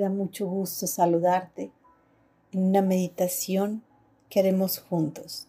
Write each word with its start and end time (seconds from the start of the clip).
da 0.00 0.10
mucho 0.10 0.46
gusto 0.46 0.86
saludarte 0.86 1.70
en 2.52 2.64
una 2.64 2.82
meditación 2.82 3.84
que 4.28 4.40
haremos 4.40 4.78
juntos. 4.78 5.46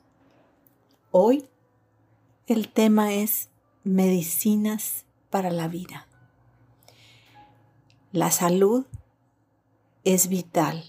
Hoy 1.12 1.48
el 2.48 2.70
tema 2.70 3.14
es 3.14 3.50
medicinas 3.84 5.06
para 5.30 5.50
la 5.50 5.68
vida. 5.68 6.08
La 8.12 8.30
salud 8.32 8.86
es 10.04 10.28
vital. 10.28 10.84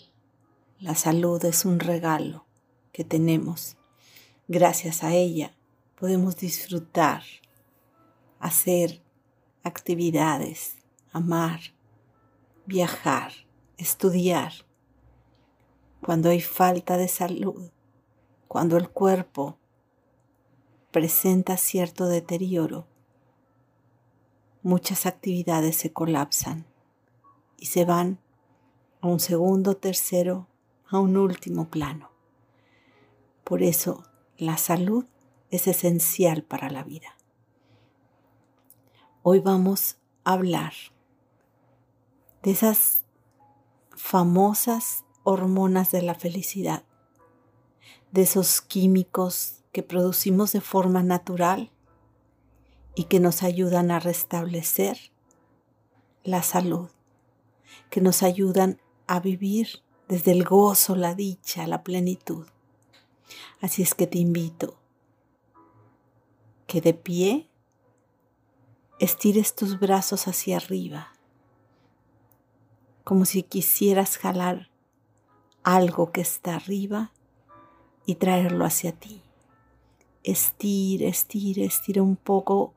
La 0.80 0.96
salud 0.96 1.44
es 1.44 1.64
un 1.64 1.78
regalo 1.78 2.44
que 2.92 3.04
tenemos. 3.04 3.76
Gracias 4.48 5.04
a 5.04 5.14
ella 5.14 5.56
podemos 6.02 6.36
disfrutar, 6.36 7.22
hacer 8.40 9.00
actividades, 9.62 10.74
amar, 11.12 11.60
viajar, 12.66 13.32
estudiar. 13.76 14.52
Cuando 16.04 16.30
hay 16.30 16.40
falta 16.40 16.96
de 16.96 17.08
salud, 17.08 17.70
cuando 18.48 18.76
el 18.76 18.90
cuerpo 18.90 19.56
presenta 20.90 21.56
cierto 21.56 22.06
deterioro, 22.06 22.86
muchas 24.62 25.06
actividades 25.06 25.76
se 25.76 25.92
colapsan 25.92 26.66
y 27.56 27.66
se 27.66 27.84
van 27.84 28.18
a 29.00 29.08
un 29.08 29.20
segundo, 29.20 29.76
tercero, 29.76 30.48
a 30.88 30.98
un 31.00 31.16
último 31.16 31.68
plano. 31.68 32.10
Por 33.44 33.62
eso 33.62 34.04
la 34.36 34.56
salud 34.58 35.06
es 35.50 35.66
esencial 35.66 36.42
para 36.42 36.70
la 36.70 36.84
vida. 36.84 37.16
Hoy 39.22 39.40
vamos 39.40 39.98
a 40.24 40.32
hablar 40.32 40.72
de 42.42 42.50
esas 42.50 43.01
famosas 44.02 45.04
hormonas 45.22 45.92
de 45.92 46.02
la 46.02 46.16
felicidad, 46.16 46.82
de 48.10 48.22
esos 48.22 48.60
químicos 48.60 49.62
que 49.70 49.84
producimos 49.84 50.50
de 50.52 50.60
forma 50.60 51.04
natural 51.04 51.70
y 52.96 53.04
que 53.04 53.20
nos 53.20 53.44
ayudan 53.44 53.92
a 53.92 54.00
restablecer 54.00 54.98
la 56.24 56.42
salud, 56.42 56.90
que 57.90 58.00
nos 58.00 58.24
ayudan 58.24 58.80
a 59.06 59.20
vivir 59.20 59.82
desde 60.08 60.32
el 60.32 60.44
gozo, 60.44 60.96
la 60.96 61.14
dicha, 61.14 61.68
la 61.68 61.84
plenitud. 61.84 62.48
Así 63.60 63.82
es 63.82 63.94
que 63.94 64.08
te 64.08 64.18
invito 64.18 64.76
que 66.66 66.80
de 66.80 66.92
pie 66.92 67.48
estires 68.98 69.54
tus 69.54 69.78
brazos 69.78 70.26
hacia 70.26 70.56
arriba, 70.56 71.11
como 73.04 73.24
si 73.24 73.42
quisieras 73.42 74.18
jalar 74.18 74.70
algo 75.62 76.12
que 76.12 76.20
está 76.20 76.56
arriba 76.56 77.12
y 78.06 78.16
traerlo 78.16 78.64
hacia 78.64 78.92
ti. 78.92 79.22
Estira, 80.24 81.06
estira, 81.06 81.62
estira 81.62 82.02
un 82.02 82.16
poco 82.16 82.74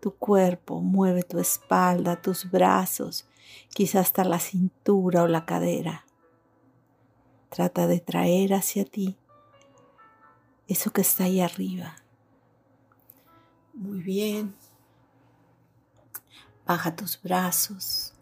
tu 0.00 0.14
cuerpo, 0.14 0.80
mueve 0.80 1.22
tu 1.22 1.38
espalda, 1.38 2.20
tus 2.20 2.50
brazos, 2.50 3.26
quizás 3.74 4.06
hasta 4.06 4.24
la 4.24 4.38
cintura 4.38 5.22
o 5.22 5.28
la 5.28 5.44
cadera. 5.44 6.04
Trata 7.50 7.86
de 7.86 8.00
traer 8.00 8.54
hacia 8.54 8.84
ti 8.84 9.16
eso 10.68 10.92
que 10.92 11.00
está 11.00 11.24
ahí 11.24 11.40
arriba. 11.40 11.96
Muy 13.72 14.00
bien. 14.00 14.54
Baja 16.66 16.94
tus 16.94 17.20
brazos. 17.20 18.12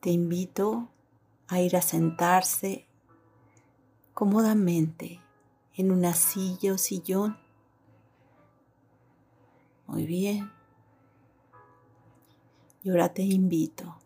Te 0.00 0.10
invito 0.10 0.88
a 1.48 1.60
ir 1.60 1.76
a 1.76 1.82
sentarse 1.82 2.86
cómodamente 4.14 5.20
en 5.74 5.90
una 5.90 6.14
silla 6.14 6.74
o 6.74 6.78
sillón. 6.78 7.38
Muy 9.86 10.06
bien. 10.06 10.50
Y 12.82 12.90
ahora 12.90 13.12
te 13.12 13.22
invito 13.22 13.96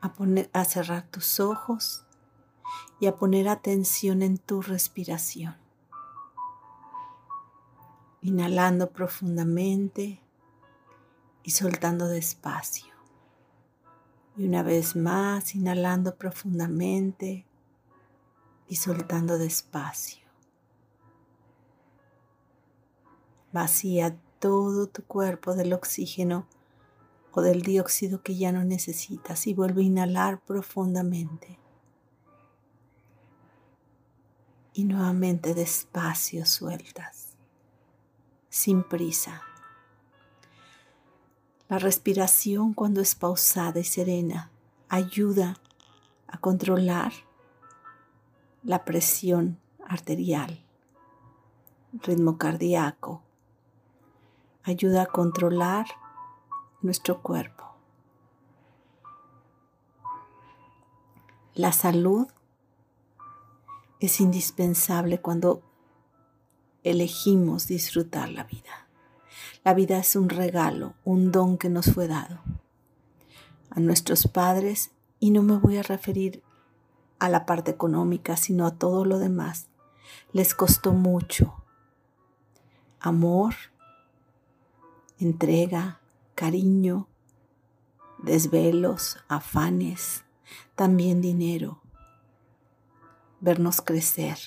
a, 0.00 0.12
poner, 0.12 0.50
a 0.52 0.64
cerrar 0.64 1.06
tus 1.08 1.40
ojos 1.40 2.04
y 3.00 3.06
a 3.06 3.16
poner 3.16 3.48
atención 3.48 4.22
en 4.22 4.38
tu 4.38 4.62
respiración 4.62 5.56
inhalando 8.26 8.90
profundamente 8.90 10.20
y 11.46 11.52
soltando 11.52 12.08
despacio. 12.08 12.92
Y 14.36 14.48
una 14.48 14.64
vez 14.64 14.96
más, 14.96 15.54
inhalando 15.54 16.16
profundamente 16.16 17.46
y 18.66 18.76
soltando 18.76 19.38
despacio. 19.38 20.26
Vacía 23.52 24.18
todo 24.40 24.88
tu 24.88 25.04
cuerpo 25.04 25.54
del 25.54 25.72
oxígeno 25.72 26.48
o 27.30 27.42
del 27.42 27.62
dióxido 27.62 28.24
que 28.24 28.36
ya 28.36 28.50
no 28.50 28.64
necesitas 28.64 29.46
y 29.46 29.54
vuelve 29.54 29.82
a 29.82 29.84
inhalar 29.84 30.40
profundamente. 30.40 31.60
Y 34.72 34.84
nuevamente 34.84 35.54
despacio 35.54 36.44
sueltas 36.44 37.36
sin 38.48 38.82
prisa. 38.82 39.42
La 41.68 41.78
respiración 41.78 42.74
cuando 42.74 43.00
es 43.00 43.16
pausada 43.16 43.80
y 43.80 43.84
serena 43.84 44.52
ayuda 44.88 45.58
a 46.28 46.38
controlar 46.38 47.12
la 48.62 48.84
presión 48.84 49.58
arterial, 49.84 50.64
ritmo 51.92 52.38
cardíaco, 52.38 53.22
ayuda 54.62 55.02
a 55.02 55.06
controlar 55.06 55.86
nuestro 56.82 57.20
cuerpo. 57.20 57.64
La 61.54 61.72
salud 61.72 62.28
es 63.98 64.20
indispensable 64.20 65.20
cuando 65.20 65.62
elegimos 66.84 67.66
disfrutar 67.66 68.28
la 68.28 68.44
vida. 68.44 68.85
La 69.66 69.74
vida 69.74 69.98
es 69.98 70.14
un 70.14 70.28
regalo, 70.28 70.94
un 71.04 71.32
don 71.32 71.58
que 71.58 71.68
nos 71.68 71.86
fue 71.86 72.06
dado 72.06 72.38
a 73.68 73.80
nuestros 73.80 74.28
padres 74.28 74.92
y 75.18 75.32
no 75.32 75.42
me 75.42 75.56
voy 75.56 75.76
a 75.76 75.82
referir 75.82 76.40
a 77.18 77.28
la 77.28 77.46
parte 77.46 77.72
económica, 77.72 78.36
sino 78.36 78.64
a 78.64 78.78
todo 78.78 79.04
lo 79.04 79.18
demás. 79.18 79.66
Les 80.32 80.54
costó 80.54 80.92
mucho 80.92 81.64
amor, 83.00 83.54
entrega, 85.18 86.00
cariño, 86.36 87.08
desvelos, 88.22 89.16
afanes, 89.26 90.22
también 90.76 91.20
dinero, 91.20 91.82
vernos 93.40 93.80
crecer 93.80 94.38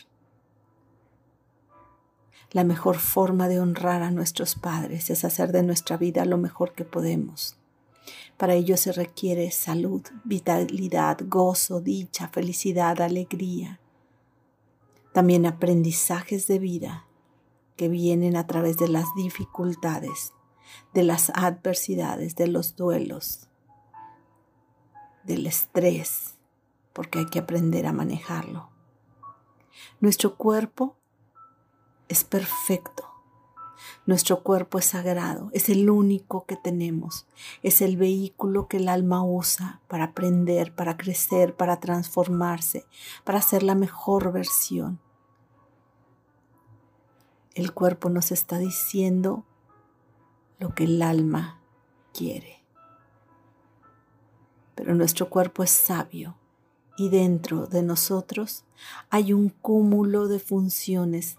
la 2.51 2.63
mejor 2.63 2.97
forma 2.97 3.47
de 3.47 3.59
honrar 3.59 4.01
a 4.01 4.11
nuestros 4.11 4.55
padres 4.55 5.09
es 5.09 5.23
hacer 5.23 5.51
de 5.51 5.63
nuestra 5.63 5.97
vida 5.97 6.25
lo 6.25 6.37
mejor 6.37 6.73
que 6.73 6.83
podemos. 6.83 7.57
Para 8.37 8.53
ello 8.53 8.77
se 8.77 8.91
requiere 8.91 9.51
salud, 9.51 10.01
vitalidad, 10.23 11.19
gozo, 11.25 11.81
dicha, 11.81 12.29
felicidad, 12.29 13.01
alegría. 13.01 13.79
También 15.13 15.45
aprendizajes 15.45 16.47
de 16.47 16.57
vida 16.57 17.05
que 17.75 17.89
vienen 17.89 18.35
a 18.35 18.47
través 18.47 18.77
de 18.77 18.87
las 18.87 19.05
dificultades, 19.15 20.33
de 20.93 21.03
las 21.03 21.31
adversidades, 21.35 22.35
de 22.35 22.47
los 22.47 22.75
duelos, 22.75 23.47
del 25.23 25.45
estrés, 25.45 26.35
porque 26.93 27.19
hay 27.19 27.25
que 27.27 27.39
aprender 27.39 27.85
a 27.85 27.93
manejarlo. 27.93 28.69
Nuestro 29.99 30.35
cuerpo 30.35 30.95
es 32.09 32.23
perfecto. 32.23 33.05
Nuestro 34.05 34.41
cuerpo 34.43 34.79
es 34.79 34.85
sagrado, 34.85 35.49
es 35.53 35.69
el 35.69 35.89
único 35.89 36.45
que 36.45 36.55
tenemos, 36.55 37.27
es 37.63 37.81
el 37.81 37.95
vehículo 37.95 38.67
que 38.67 38.77
el 38.77 38.89
alma 38.89 39.23
usa 39.23 39.81
para 39.87 40.05
aprender, 40.05 40.75
para 40.75 40.97
crecer, 40.97 41.55
para 41.55 41.79
transformarse, 41.79 42.85
para 43.23 43.41
ser 43.41 43.63
la 43.63 43.75
mejor 43.75 44.31
versión. 44.33 44.99
El 47.53 47.73
cuerpo 47.73 48.09
nos 48.09 48.31
está 48.31 48.57
diciendo 48.57 49.45
lo 50.57 50.73
que 50.73 50.85
el 50.85 51.01
alma 51.01 51.61
quiere. 52.13 52.63
Pero 54.75 54.95
nuestro 54.95 55.29
cuerpo 55.29 55.63
es 55.63 55.71
sabio 55.71 56.35
y 56.97 57.09
dentro 57.09 57.67
de 57.67 57.81
nosotros 57.81 58.65
hay 59.09 59.33
un 59.33 59.49
cúmulo 59.49 60.27
de 60.27 60.39
funciones 60.39 61.38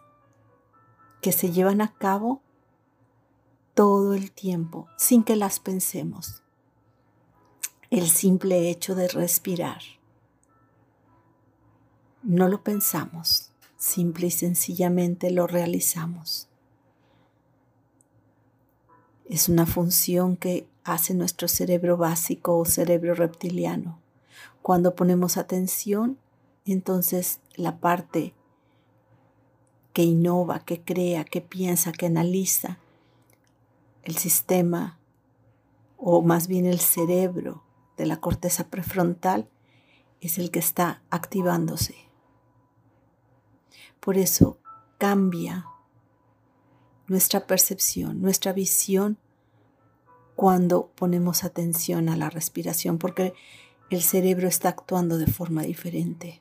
que 1.20 1.32
se 1.32 1.50
llevan 1.50 1.81
a 1.81 1.93
cabo 1.93 2.43
todo 3.75 4.14
el 4.14 4.32
tiempo 4.32 4.88
sin 4.96 5.22
que 5.25 5.37
las 5.37 5.61
pensemos. 5.61 6.43
el 7.90 8.08
simple 8.08 8.70
hecho 8.70 8.94
de 8.94 9.08
respirar. 9.08 9.81
No 12.22 12.49
lo 12.49 12.62
pensamos, 12.62 13.50
simple 13.76 14.28
y 14.28 14.31
sencillamente 14.31 15.32
lo 15.32 15.49
realizamos. 15.49 16.46
Es 19.28 19.49
una 19.49 19.66
función 19.66 20.37
que 20.37 20.69
hace 20.84 21.14
nuestro 21.14 21.49
cerebro 21.49 21.96
básico 21.96 22.58
o 22.58 22.64
cerebro 22.64 23.14
reptiliano. 23.14 23.99
Cuando 24.62 24.94
ponemos 24.94 25.37
atención, 25.37 26.19
entonces 26.66 27.40
la 27.56 27.78
parte 27.78 28.34
que 29.92 30.02
innova, 30.02 30.60
que 30.60 30.82
crea, 30.82 31.25
que 31.25 31.40
piensa, 31.40 31.92
que 31.92 32.06
analiza, 32.06 32.78
el 34.02 34.16
sistema 34.16 34.98
o 35.96 36.22
más 36.22 36.48
bien 36.48 36.66
el 36.66 36.81
cerebro 36.81 37.62
de 37.96 38.06
la 38.06 38.20
corteza 38.20 38.69
prefrontal 38.69 39.48
es 40.20 40.38
el 40.38 40.50
que 40.50 40.58
está 40.58 41.02
activándose. 41.10 41.94
Por 44.00 44.16
eso 44.16 44.58
cambia 44.98 45.66
nuestra 47.06 47.46
percepción, 47.46 48.22
nuestra 48.22 48.52
visión 48.52 49.19
cuando 50.37 50.90
ponemos 50.94 51.44
atención 51.44 52.08
a 52.08 52.16
la 52.16 52.31
respiración, 52.31 52.96
porque 52.96 53.34
el 53.90 54.00
cerebro 54.00 54.48
está 54.48 54.70
actuando 54.70 55.19
de 55.19 55.26
forma 55.26 55.62
diferente. 55.62 56.40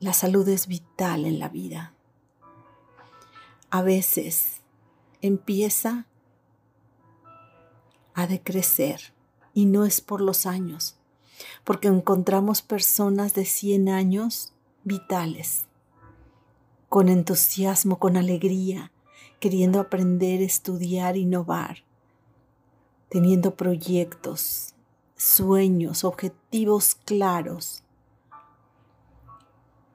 La 0.00 0.12
salud 0.12 0.48
es 0.48 0.68
vital 0.68 1.24
en 1.24 1.40
la 1.40 1.48
vida. 1.48 1.92
A 3.68 3.82
veces 3.82 4.60
empieza 5.20 6.06
a 8.14 8.28
decrecer 8.28 9.12
y 9.54 9.66
no 9.66 9.84
es 9.84 10.00
por 10.00 10.20
los 10.20 10.46
años, 10.46 10.96
porque 11.64 11.88
encontramos 11.88 12.62
personas 12.62 13.34
de 13.34 13.44
100 13.44 13.88
años 13.88 14.52
vitales, 14.84 15.64
con 16.88 17.08
entusiasmo, 17.08 17.98
con 17.98 18.16
alegría, 18.16 18.92
queriendo 19.40 19.80
aprender, 19.80 20.42
estudiar, 20.42 21.16
innovar, 21.16 21.78
teniendo 23.08 23.56
proyectos, 23.56 24.74
sueños, 25.16 26.04
objetivos 26.04 26.94
claros. 26.94 27.82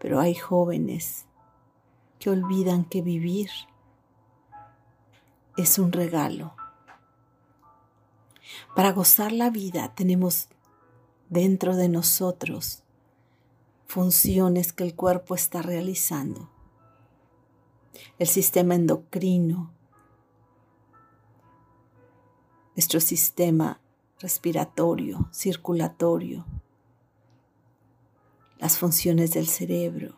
Pero 0.03 0.19
hay 0.19 0.35
jóvenes 0.35 1.25
que 2.19 2.29
olvidan 2.29 2.85
que 2.85 3.01
vivir 3.01 3.49
es 5.57 5.79
un 5.79 5.91
regalo 5.91 6.53
para 8.75 8.91
gozar 8.91 9.31
la 9.31 9.49
vida 9.49 9.93
tenemos 9.93 10.47
dentro 11.29 11.75
de 11.75 11.89
nosotros 11.89 12.83
funciones 13.85 14.73
que 14.73 14.83
el 14.83 14.95
cuerpo 14.95 15.35
está 15.35 15.61
realizando. 15.61 16.49
El 18.17 18.27
sistema 18.27 18.73
endocrino, 18.73 19.71
nuestro 22.75 22.99
sistema 22.99 23.79
respiratorio, 24.19 25.29
circulatorio, 25.31 26.45
las 28.63 28.77
funciones 28.77 29.31
del 29.31 29.47
cerebro. 29.49 30.15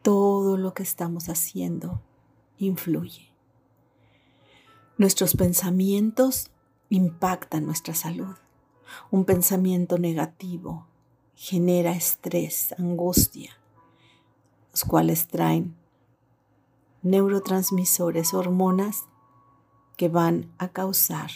Todo 0.00 0.56
lo 0.56 0.72
que 0.72 0.82
estamos 0.82 1.28
haciendo 1.28 2.00
influye. 2.56 3.34
Nuestros 4.96 5.36
pensamientos 5.36 6.50
impactan 6.88 7.66
nuestra 7.66 7.94
salud. 7.94 8.34
Un 9.10 9.26
pensamiento 9.26 9.98
negativo 9.98 10.86
genera 11.34 11.92
estrés, 11.92 12.74
angustia, 12.78 13.50
los 14.70 14.84
cuales 14.84 15.28
traen 15.28 15.76
neurotransmisores, 17.02 18.32
hormonas 18.32 19.04
que 19.98 20.08
van 20.08 20.50
a 20.56 20.68
causar 20.68 21.30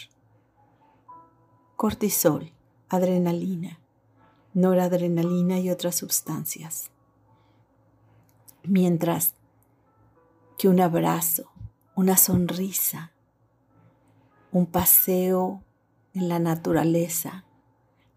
cortisol, 1.75 2.51
adrenalina, 2.89 3.79
noradrenalina 4.57 5.59
y 5.59 5.69
otras 5.69 5.97
sustancias. 5.97 6.89
Mientras 8.63 9.35
que 10.57 10.67
un 10.67 10.81
abrazo, 10.81 11.51
una 11.95 12.17
sonrisa, 12.17 13.11
un 14.51 14.65
paseo 14.65 15.61
en 16.15 16.27
la 16.27 16.39
naturaleza, 16.39 17.45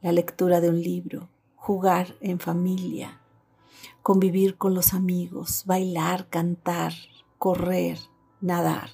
la 0.01 0.13
lectura 0.13 0.63
de 0.63 0.71
un 0.71 0.81
libro, 0.81 1.29
jugar 1.57 2.17
en 2.23 2.41
familia, 2.41 3.21
convivir 4.03 4.57
con 4.57 4.73
los 4.73 4.95
amigos, 4.95 5.65
bailar, 5.67 6.31
cantar, 6.31 6.95
correr, 7.37 7.99
nadar. 8.41 8.89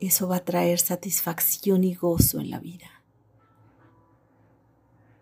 Eso 0.00 0.26
va 0.26 0.38
a 0.38 0.44
traer 0.44 0.80
satisfacción 0.80 1.84
y 1.84 1.94
gozo 1.94 2.40
en 2.40 2.50
la 2.50 2.58
vida. 2.58 2.99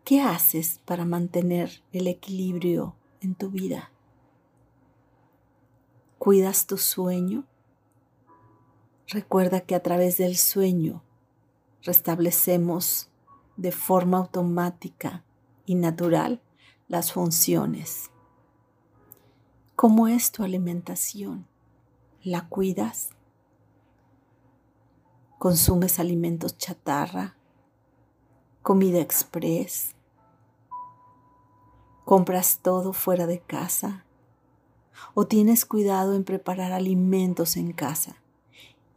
¿Qué 0.08 0.22
haces 0.22 0.80
para 0.86 1.04
mantener 1.04 1.82
el 1.92 2.06
equilibrio 2.06 2.96
en 3.20 3.34
tu 3.34 3.50
vida? 3.50 3.92
¿Cuidas 6.18 6.66
tu 6.66 6.78
sueño? 6.78 7.44
Recuerda 9.06 9.60
que 9.60 9.74
a 9.74 9.82
través 9.82 10.16
del 10.16 10.38
sueño 10.38 11.02
restablecemos 11.82 13.10
de 13.58 13.70
forma 13.70 14.16
automática 14.16 15.24
y 15.66 15.74
natural 15.74 16.40
las 16.86 17.12
funciones. 17.12 18.10
¿Cómo 19.76 20.08
es 20.08 20.32
tu 20.32 20.42
alimentación? 20.42 21.46
¿La 22.22 22.48
cuidas? 22.48 23.10
¿Consumes 25.38 25.98
alimentos 25.98 26.56
chatarra? 26.56 27.36
¿Comida 28.62 29.00
express? 29.00 29.97
¿Compras 32.08 32.60
todo 32.62 32.94
fuera 32.94 33.26
de 33.26 33.40
casa? 33.40 34.06
¿O 35.12 35.26
tienes 35.26 35.66
cuidado 35.66 36.14
en 36.14 36.24
preparar 36.24 36.72
alimentos 36.72 37.58
en 37.58 37.72
casa? 37.72 38.16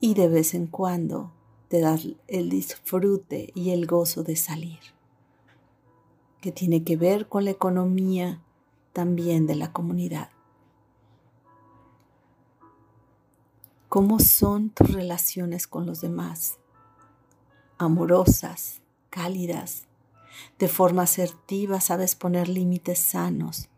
y 0.04 0.16
de 0.16 0.28
vez 0.28 0.56
en 0.56 0.68
cuando 0.68 1.32
te 1.70 1.80
das 1.80 2.08
el 2.28 2.50
disfrute 2.50 3.52
y 3.54 3.70
el 3.70 3.86
gozo 3.86 4.24
de 4.24 4.36
salir, 4.36 4.80
que 6.42 6.52
tiene 6.52 6.84
que 6.84 6.98
ver 6.98 7.30
con 7.30 7.46
la 7.46 7.52
economía 7.52 8.42
también 8.92 9.46
de 9.46 9.56
la 9.56 9.72
comunidad. 9.72 10.32
¿Cómo 13.88 14.20
son 14.20 14.72
tus 14.72 14.92
relaciones 14.92 15.68
con 15.68 15.86
los 15.86 16.02
demás? 16.02 16.58
Amorosas, 17.78 18.82
cálidas, 19.10 19.86
de 20.60 20.68
forma 20.68 21.04
asertiva 21.04 21.82
sabes 21.82 22.16
poner 22.16 22.48
límites 22.48 23.00
sanos. 23.00 23.70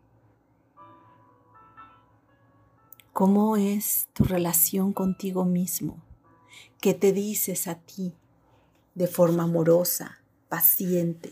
¿Cómo 3.14 3.58
es 3.58 4.08
tu 4.14 4.24
relación 4.24 4.92
contigo 4.92 5.46
mismo? 5.46 6.02
¿Qué 6.82 6.94
te 6.94 7.14
dices 7.14 7.68
a 7.68 7.76
ti 7.76 8.16
de 8.96 9.08
forma 9.08 9.44
amorosa, 9.44 10.20
paciente? 10.50 11.32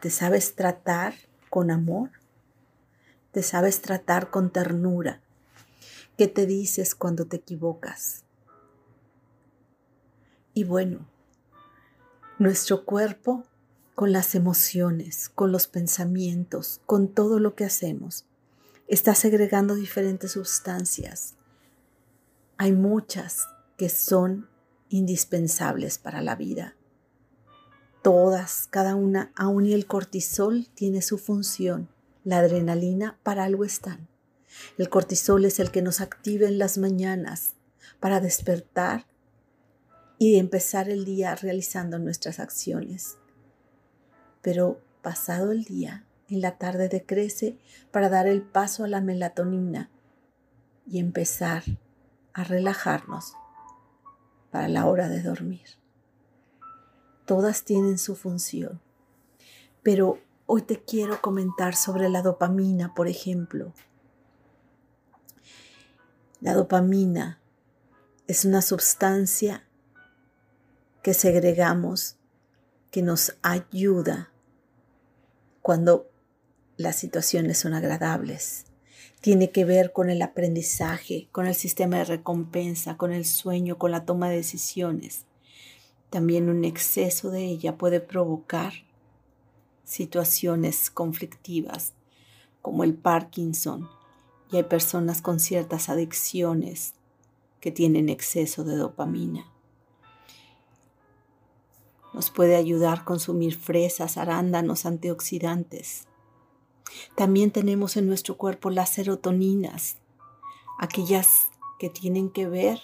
¿Te 0.00 0.10
sabes 0.10 0.54
tratar 0.54 1.14
con 1.50 1.70
amor? 1.70 2.10
¿Te 3.32 3.42
sabes 3.42 3.82
tratar 3.82 4.30
con 4.30 4.50
ternura? 4.50 5.20
¿Qué 6.16 6.26
te 6.26 6.46
dices 6.46 6.94
cuando 6.94 7.26
te 7.26 7.36
equivocas? 7.36 8.24
Y 10.54 10.64
bueno, 10.64 11.06
nuestro 12.38 12.86
cuerpo 12.86 13.44
con 13.96 14.12
las 14.12 14.34
emociones, 14.34 15.30
con 15.30 15.50
los 15.50 15.68
pensamientos, 15.68 16.82
con 16.84 17.08
todo 17.08 17.40
lo 17.40 17.54
que 17.54 17.64
hacemos, 17.64 18.26
está 18.88 19.14
segregando 19.14 19.74
diferentes 19.74 20.32
sustancias. 20.32 21.34
Hay 22.58 22.72
muchas 22.72 23.48
que 23.78 23.88
son 23.88 24.50
indispensables 24.90 25.96
para 25.96 26.20
la 26.20 26.36
vida. 26.36 26.76
Todas, 28.02 28.68
cada 28.70 28.94
una, 28.96 29.32
aún 29.34 29.64
y 29.64 29.72
el 29.72 29.86
cortisol 29.86 30.68
tiene 30.74 31.00
su 31.00 31.16
función. 31.16 31.88
La 32.22 32.40
adrenalina 32.40 33.18
para 33.22 33.44
algo 33.44 33.64
están. 33.64 34.08
El 34.76 34.90
cortisol 34.90 35.46
es 35.46 35.58
el 35.58 35.70
que 35.70 35.80
nos 35.80 36.02
activa 36.02 36.48
en 36.48 36.58
las 36.58 36.76
mañanas 36.76 37.54
para 37.98 38.20
despertar 38.20 39.06
y 40.18 40.36
empezar 40.36 40.90
el 40.90 41.06
día 41.06 41.34
realizando 41.34 41.98
nuestras 41.98 42.40
acciones. 42.40 43.16
Pero 44.46 44.80
pasado 45.02 45.50
el 45.50 45.64
día, 45.64 46.04
en 46.28 46.40
la 46.40 46.56
tarde 46.56 46.88
decrece 46.88 47.58
para 47.90 48.08
dar 48.08 48.28
el 48.28 48.42
paso 48.42 48.84
a 48.84 48.86
la 48.86 49.00
melatonina 49.00 49.90
y 50.86 51.00
empezar 51.00 51.64
a 52.32 52.44
relajarnos 52.44 53.32
para 54.52 54.68
la 54.68 54.86
hora 54.86 55.08
de 55.08 55.20
dormir. 55.20 55.66
Todas 57.24 57.64
tienen 57.64 57.98
su 57.98 58.14
función. 58.14 58.80
Pero 59.82 60.20
hoy 60.46 60.62
te 60.62 60.80
quiero 60.80 61.20
comentar 61.20 61.74
sobre 61.74 62.08
la 62.08 62.22
dopamina, 62.22 62.94
por 62.94 63.08
ejemplo. 63.08 63.72
La 66.40 66.54
dopamina 66.54 67.40
es 68.28 68.44
una 68.44 68.62
sustancia 68.62 69.64
que 71.02 71.14
segregamos 71.14 72.16
que 72.92 73.02
nos 73.02 73.36
ayuda 73.42 74.30
cuando 75.66 76.08
las 76.76 76.94
situaciones 76.94 77.58
son 77.58 77.74
agradables. 77.74 78.66
Tiene 79.20 79.50
que 79.50 79.64
ver 79.64 79.92
con 79.92 80.10
el 80.10 80.22
aprendizaje, 80.22 81.26
con 81.32 81.48
el 81.48 81.56
sistema 81.56 81.96
de 81.96 82.04
recompensa, 82.04 82.96
con 82.96 83.12
el 83.12 83.24
sueño, 83.24 83.76
con 83.76 83.90
la 83.90 84.04
toma 84.04 84.28
de 84.28 84.36
decisiones. 84.36 85.24
También 86.08 86.50
un 86.50 86.64
exceso 86.64 87.32
de 87.32 87.46
ella 87.46 87.76
puede 87.76 87.98
provocar 87.98 88.74
situaciones 89.82 90.88
conflictivas 90.88 91.94
como 92.62 92.84
el 92.84 92.94
Parkinson 92.94 93.88
y 94.52 94.58
hay 94.58 94.62
personas 94.62 95.20
con 95.20 95.40
ciertas 95.40 95.88
adicciones 95.88 96.94
que 97.58 97.72
tienen 97.72 98.08
exceso 98.08 98.62
de 98.62 98.76
dopamina. 98.76 99.52
Nos 102.16 102.30
puede 102.30 102.56
ayudar 102.56 103.00
a 103.00 103.04
consumir 103.04 103.56
fresas, 103.56 104.16
arándanos, 104.16 104.86
antioxidantes. 104.86 106.08
También 107.14 107.52
tenemos 107.52 107.96
en 107.96 108.08
nuestro 108.08 108.36
cuerpo 108.36 108.70
las 108.70 108.88
serotoninas, 108.88 109.98
aquellas 110.78 111.28
que 111.78 111.90
tienen 111.90 112.30
que 112.30 112.48
ver 112.48 112.80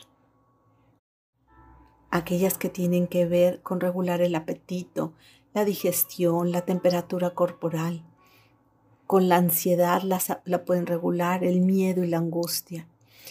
aquellas 2.13 2.59
que 2.59 2.69
tienen 2.69 3.07
que 3.07 3.25
ver 3.25 3.63
con 3.63 3.81
regular 3.81 4.21
el 4.21 4.35
apetito, 4.35 5.15
la 5.55 5.65
digestión, 5.65 6.53
la 6.53 6.61
temperatura 6.67 7.31
corporal. 7.31 8.05
Con 9.07 9.31
la 9.31 9.37
ansiedad 9.37 10.03
la, 10.03 10.21
la 10.45 10.65
pueden 10.65 10.87
regular 10.87 11.43
el 11.43 11.61
miedo 11.61 12.05
y 12.05 12.09
la 12.09 12.19
angustia. 12.19 12.87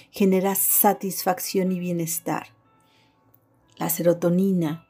Genera 0.09 0.55
satisfacción 0.55 1.71
y 1.71 1.79
bienestar. 1.79 2.47
La 3.77 3.89
serotonina 3.89 4.87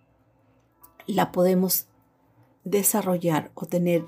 la 1.07 1.31
podemos 1.31 1.87
desarrollar 2.63 3.51
o 3.55 3.65
tener 3.65 4.05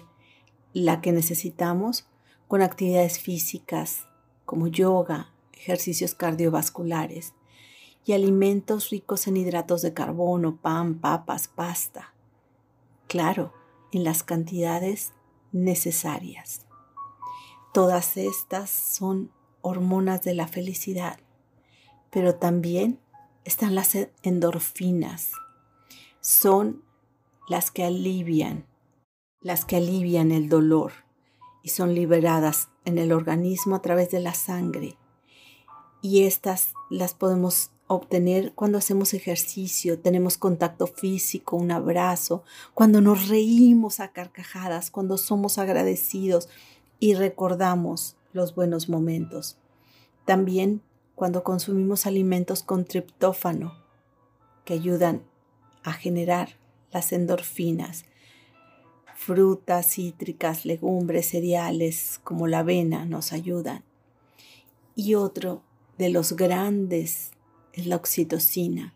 la 0.74 1.02
que 1.02 1.12
necesitamos 1.12 2.08
con 2.48 2.62
actividades 2.62 3.20
físicas 3.20 4.08
como 4.46 4.68
yoga, 4.68 5.34
ejercicios 5.54 6.16
cardiovasculares 6.16 7.34
y 8.06 8.14
alimentos 8.14 8.90
ricos 8.90 9.28
en 9.28 9.38
hidratos 9.38 9.82
de 9.82 9.94
carbono, 9.94 10.58
pan, 10.58 11.00
papas, 11.00 11.48
pasta. 11.48 12.14
Claro, 13.08 13.54
en 13.92 14.04
las 14.04 14.24
cantidades 14.24 15.14
necesarias. 15.52 16.66
Todas 17.74 18.18
estas 18.18 18.70
son 18.70 19.32
hormonas 19.62 20.22
de 20.24 20.34
la 20.34 20.48
felicidad, 20.48 21.20
pero 22.10 22.36
también 22.36 23.00
están 23.46 23.76
las 23.76 23.98
endorfinas. 24.22 25.32
Son 26.26 26.86
las 27.50 27.70
que 27.70 27.84
alivian, 27.84 28.66
las 29.42 29.66
que 29.66 29.76
alivian 29.76 30.32
el 30.32 30.48
dolor 30.48 30.94
y 31.64 31.68
son 31.68 31.94
liberadas 31.94 32.70
en 32.86 32.98
el 32.98 33.12
organismo 33.12 33.76
a 33.76 33.82
través 33.82 34.10
de 34.12 34.22
la 34.22 34.34
sangre. 34.34 34.98
Y 36.02 36.24
estas 36.24 36.76
las 36.90 37.14
podemos 37.14 37.72
obtener 37.88 38.54
cuando 38.54 38.78
hacemos 38.78 39.14
ejercicio, 39.14 40.00
tenemos 40.00 40.38
contacto 40.38 40.88
físico, 40.88 41.58
un 41.58 41.72
abrazo, 41.72 42.46
cuando 42.74 43.02
nos 43.02 43.28
reímos 43.28 44.00
a 44.00 44.14
carcajadas, 44.14 44.92
cuando 44.92 45.18
somos 45.18 45.58
agradecidos 45.58 46.48
y 47.02 47.16
recordamos 47.16 48.16
los 48.32 48.56
buenos 48.56 48.88
momentos. 48.88 49.58
También 50.24 50.84
cuando 51.16 51.44
consumimos 51.44 52.06
alimentos 52.06 52.64
con 52.64 52.86
triptófano 52.86 53.74
que 54.64 54.74
ayudan 54.76 55.24
a 55.84 55.94
generar 55.94 56.58
las 56.92 57.12
endorfinas. 57.12 58.06
Frutas 59.16 59.94
cítricas, 59.94 60.66
legumbres, 60.66 61.30
cereales 61.30 62.20
como 62.24 62.48
la 62.48 62.60
avena 62.60 63.06
nos 63.06 63.34
ayudan. 63.34 63.84
Y 64.96 65.16
otro 65.16 65.64
de 65.98 66.10
los 66.10 66.34
grandes 66.34 67.32
es 67.74 67.88
la 67.88 67.96
oxitocina, 67.96 68.94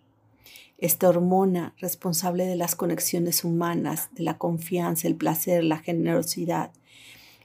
esta 0.77 1.09
hormona 1.09 1.73
responsable 1.79 2.45
de 2.45 2.55
las 2.55 2.75
conexiones 2.75 3.43
humanas, 3.43 4.09
de 4.13 4.23
la 4.23 4.37
confianza, 4.37 5.07
el 5.07 5.15
placer, 5.15 5.63
la 5.63 5.79
generosidad. 5.79 6.71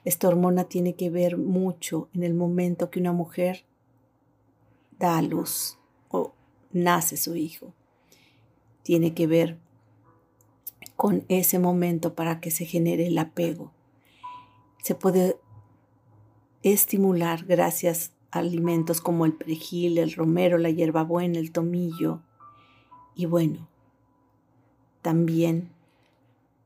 Esta 0.05 0.29
hormona 0.29 0.65
tiene 0.65 0.95
que 0.95 1.09
ver 1.09 1.39
mucho 1.39 2.09
en 2.15 2.25
el 2.25 2.35
momento 2.35 2.91
que 2.91 3.01
una 3.01 3.13
mujer 3.13 3.65
da 4.99 5.17
a 5.17 5.23
luz 5.23 5.79
o 6.11 6.35
nace 6.73 7.17
su 7.17 7.35
hijo. 7.37 7.73
Tiene 8.83 9.15
que 9.15 9.27
ver 9.27 9.59
con 10.97 11.25
ese 11.29 11.59
momento 11.59 12.15
para 12.15 12.41
que 12.41 12.51
se 12.51 12.65
genere 12.65 13.07
el 13.07 13.19
apego. 13.19 13.73
Se 14.83 14.95
puede 14.95 15.37
estimular 16.63 17.45
gracias 17.45 18.13
alimentos 18.31 19.01
como 19.01 19.27
el 19.27 19.33
perejil, 19.33 19.99
el 19.99 20.13
romero, 20.13 20.59
la 20.59 20.71
hierbabuena, 20.71 21.39
el 21.39 21.53
tomillo. 21.53 22.21
Y 23.15 23.27
bueno, 23.27 23.69
también 25.03 25.71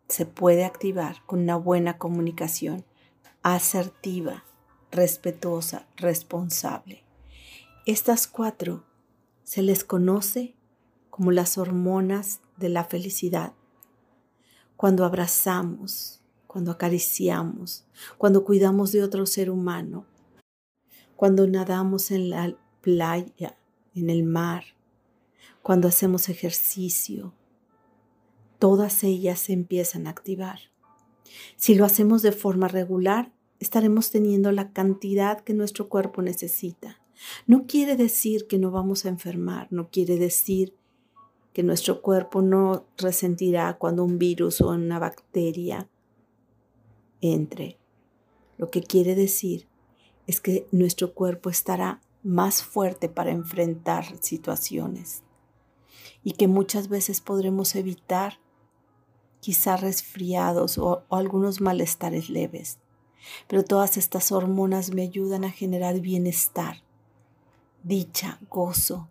se 0.08 0.26
puede 0.26 0.64
activar 0.64 1.22
con 1.26 1.40
una 1.40 1.56
buena 1.56 1.98
comunicación 1.98 2.84
asertiva, 3.42 4.44
respetuosa, 4.90 5.86
responsable. 5.96 7.02
Estas 7.86 8.26
cuatro 8.26 8.84
se 9.44 9.62
les 9.62 9.84
conoce 9.84 10.55
como 11.16 11.32
las 11.32 11.56
hormonas 11.56 12.42
de 12.58 12.68
la 12.68 12.84
felicidad. 12.84 13.54
Cuando 14.76 15.02
abrazamos, 15.06 16.20
cuando 16.46 16.72
acariciamos, 16.72 17.86
cuando 18.18 18.44
cuidamos 18.44 18.92
de 18.92 19.02
otro 19.02 19.24
ser 19.24 19.48
humano, 19.48 20.04
cuando 21.16 21.46
nadamos 21.46 22.10
en 22.10 22.28
la 22.28 22.54
playa, 22.82 23.56
en 23.94 24.10
el 24.10 24.24
mar, 24.24 24.64
cuando 25.62 25.88
hacemos 25.88 26.28
ejercicio, 26.28 27.32
todas 28.58 29.02
ellas 29.02 29.40
se 29.40 29.54
empiezan 29.54 30.06
a 30.06 30.10
activar. 30.10 30.58
Si 31.56 31.76
lo 31.76 31.86
hacemos 31.86 32.20
de 32.20 32.32
forma 32.32 32.68
regular, 32.68 33.32
estaremos 33.58 34.10
teniendo 34.10 34.52
la 34.52 34.70
cantidad 34.74 35.40
que 35.40 35.54
nuestro 35.54 35.88
cuerpo 35.88 36.20
necesita. 36.20 37.00
No 37.46 37.66
quiere 37.66 37.96
decir 37.96 38.46
que 38.46 38.58
no 38.58 38.70
vamos 38.70 39.06
a 39.06 39.08
enfermar, 39.08 39.68
no 39.70 39.88
quiere 39.88 40.18
decir 40.18 40.74
que 41.56 41.62
nuestro 41.62 42.02
cuerpo 42.02 42.42
no 42.42 42.84
resentirá 42.98 43.78
cuando 43.78 44.04
un 44.04 44.18
virus 44.18 44.60
o 44.60 44.68
una 44.68 44.98
bacteria 44.98 45.88
entre. 47.22 47.78
Lo 48.58 48.70
que 48.70 48.82
quiere 48.82 49.14
decir 49.14 49.66
es 50.26 50.42
que 50.42 50.66
nuestro 50.70 51.14
cuerpo 51.14 51.48
estará 51.48 52.02
más 52.22 52.62
fuerte 52.62 53.08
para 53.08 53.30
enfrentar 53.30 54.04
situaciones 54.20 55.22
y 56.22 56.32
que 56.32 56.46
muchas 56.46 56.88
veces 56.88 57.22
podremos 57.22 57.74
evitar 57.74 58.38
quizá 59.40 59.78
resfriados 59.78 60.76
o, 60.76 61.04
o, 61.08 61.16
algunos 61.16 61.62
malestares 61.62 62.28
leves. 62.28 62.80
Pero 63.48 63.64
todas 63.64 63.96
estas 63.96 64.30
hormonas 64.30 64.92
me 64.92 65.00
ayudan 65.00 65.42
a 65.42 65.50
generar 65.50 66.00
bienestar, 66.00 66.82
dicha, 67.82 68.40
gozo. 68.50 69.08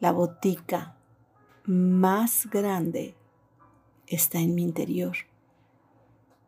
La 0.00 0.10
botica 0.10 0.95
más 1.66 2.48
grande 2.48 3.16
está 4.06 4.38
en 4.38 4.54
mi 4.54 4.62
interior 4.62 5.16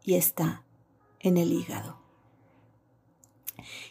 y 0.05 0.15
está 0.15 0.65
en 1.19 1.37
el 1.37 1.53
hígado 1.53 1.99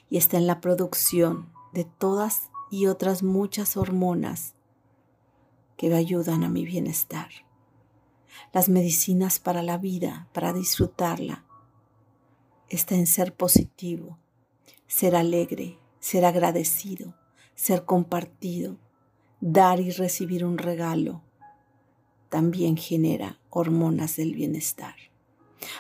y 0.10 0.18
está 0.18 0.38
en 0.38 0.48
la 0.48 0.62
producción 0.62 1.52
de 1.74 1.84
todas 1.84 2.50
y 2.72 2.88
otras 2.88 3.24
muchas 3.24 3.76
hormonas 3.76 4.54
que 5.76 5.90
me 5.90 5.96
ayudan 5.96 6.46
a 6.46 6.50
mi 6.50 6.66
bienestar. 6.66 7.30
Las 8.54 8.70
medicinas 8.70 9.40
para 9.40 9.62
la 9.62 9.78
vida, 9.78 10.30
para 10.34 10.54
disfrutarla, 10.54 11.44
está 12.70 12.96
en 12.96 13.06
ser 13.06 13.36
positivo, 13.36 14.18
ser 14.88 15.16
alegre, 15.16 15.78
ser 16.00 16.24
agradecido, 16.24 17.16
ser 17.54 17.84
compartido, 17.84 18.78
dar 19.42 19.80
y 19.80 19.92
recibir 19.92 20.46
un 20.46 20.58
regalo. 20.58 21.22
También 22.30 22.78
genera 22.78 23.40
hormonas 23.50 24.16
del 24.16 24.34
bienestar. 24.34 24.96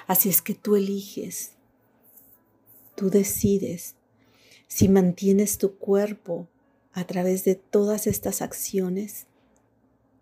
Así 0.07 0.29
es 0.29 0.41
que 0.41 0.53
tú 0.53 0.75
eliges 0.75 1.57
Tú 2.97 3.11
decides 3.11 3.93
si 4.67 4.89
mantienes 4.89 5.59
tu 5.59 5.77
cuerpo 5.77 6.47
a 6.93 7.05
través 7.05 7.43
de 7.45 7.53
todas 7.53 8.07
estas 8.07 8.41
acciones 8.41 9.27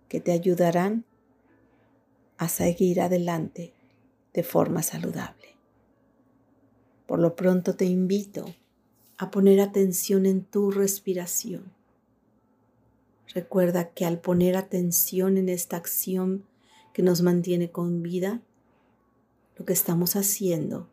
que 0.09 0.19
te 0.19 0.33
ayudarán 0.33 1.05
a 2.35 2.49
seguir 2.49 2.99
adelante 2.99 3.71
de 4.33 4.43
forma 4.43 4.83
saludable. 4.83 5.55
Por 7.07 7.19
lo 7.19 7.37
pronto 7.37 7.77
te 7.77 7.85
invito 7.85 8.53
a 9.17 9.31
poner 9.31 9.61
atención 9.61 10.25
en 10.25 10.43
tu 10.43 10.69
respiración. 10.69 11.71
Recuerda 13.33 13.91
que 13.91 14.05
al 14.05 14.19
poner 14.19 14.55
atención 14.55 15.37
en 15.37 15.49
esta 15.49 15.77
acción 15.77 16.45
que 16.93 17.03
nos 17.03 17.21
mantiene 17.21 17.71
con 17.71 18.01
vida, 18.01 18.41
lo 19.57 19.65
que 19.65 19.73
estamos 19.73 20.15
haciendo 20.15 20.89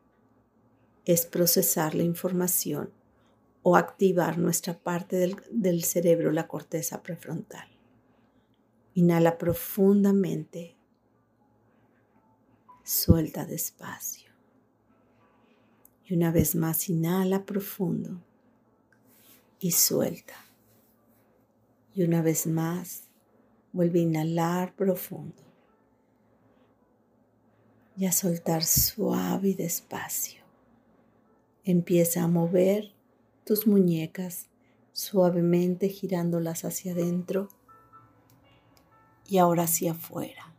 es 1.05 1.27
procesar 1.27 1.95
la 1.95 2.05
información 2.05 2.91
o 3.63 3.77
activar 3.77 4.39
nuestra 4.39 4.79
parte 4.79 5.35
del, 5.51 5.85
cerebro, 5.85 6.33
la 6.33 6.49
corteza 6.49 7.03
prefrontal. 7.03 7.69
Inhala 8.95 9.39
profundamente, 9.39 10.77
suelta 12.83 13.47
despacio. 13.47 14.31
Y 16.05 16.15
una 16.15 16.33
vez 16.33 16.55
más, 16.55 16.89
inhala 16.89 17.45
profundo 17.47 18.21
y 19.61 19.71
suelta. 19.71 20.35
Y 21.95 22.03
una 22.05 22.23
vez 22.23 22.47
más, 22.47 23.05
vuelve 23.73 24.01
a 24.01 24.03
inhalar 24.03 24.75
profundo 24.75 25.43
y 27.97 28.07
a 28.07 28.13
soltar 28.13 28.65
suave 28.65 29.51
y 29.51 29.55
despacio. 29.55 30.43
Empieza 31.65 32.23
a 32.23 32.29
mover 32.29 32.93
tus 33.45 33.67
muñecas 33.67 34.49
suavemente 34.93 35.89
girándolas 35.89 36.65
hacia 36.65 36.93
adentro 36.93 37.49
y 39.29 39.39
ahora 39.39 39.65
hacia 39.65 39.93
afuera. 39.93 40.53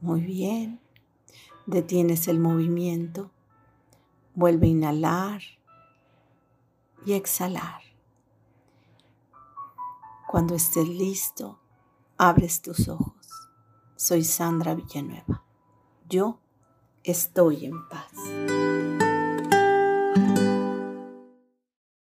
Muy 0.00 0.20
bien. 0.22 0.80
Detienes 1.66 2.26
el 2.26 2.40
movimiento. 2.40 3.30
Vuelve 4.34 4.66
a 4.66 4.70
inhalar 4.70 5.42
y 7.06 7.12
exhalar. 7.12 7.81
Cuando 10.32 10.54
estés 10.54 10.88
listo, 10.88 11.60
abres 12.16 12.62
tus 12.62 12.88
ojos. 12.88 13.50
Soy 13.96 14.24
Sandra 14.24 14.74
Villanueva. 14.74 15.44
Yo 16.08 16.40
estoy 17.04 17.66
en 17.66 17.86
paz. 17.90 18.12